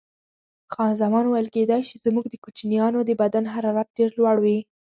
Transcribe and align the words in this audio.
خان 0.73 0.91
زمان 1.01 1.23
وویل: 1.25 1.47
کېدای 1.55 1.81
شي، 1.89 1.95
زموږ 2.05 2.25
د 2.29 2.35
کوچنیانو 2.43 2.99
د 3.05 3.11
بدن 3.21 3.45
حرارت 3.53 3.87
ډېر 3.97 4.09
لوړ 4.19 4.35
وي. 4.43 4.57